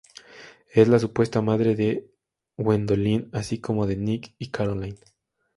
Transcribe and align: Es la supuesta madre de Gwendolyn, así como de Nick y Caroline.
Es 0.73 0.87
la 0.87 0.97
supuesta 0.97 1.43
madre 1.43 1.75
de 1.75 2.09
Gwendolyn, 2.57 3.29
así 3.33 3.59
como 3.61 3.85
de 3.85 3.97
Nick 3.97 4.33
y 4.39 4.47
Caroline. 4.49 4.97